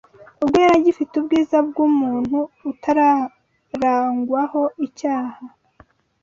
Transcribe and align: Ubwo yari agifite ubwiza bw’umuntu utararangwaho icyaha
Ubwo 0.43 0.55
yari 0.63 0.73
agifite 0.79 1.13
ubwiza 1.17 1.57
bw’umuntu 1.67 2.37
utararangwaho 2.71 4.61
icyaha 4.85 5.43